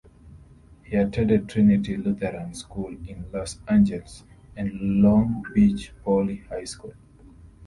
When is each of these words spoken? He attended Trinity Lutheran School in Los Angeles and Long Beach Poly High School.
He 0.81 0.95
attended 0.97 1.47
Trinity 1.47 1.95
Lutheran 1.95 2.55
School 2.55 2.87
in 3.07 3.27
Los 3.31 3.59
Angeles 3.67 4.23
and 4.55 5.03
Long 5.03 5.45
Beach 5.53 5.93
Poly 6.03 6.37
High 6.49 6.63
School. 6.63 6.95